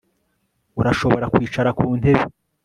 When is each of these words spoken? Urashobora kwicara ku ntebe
Urashobora 0.79 1.25
kwicara 1.33 1.69
ku 1.77 1.85
ntebe 1.99 2.23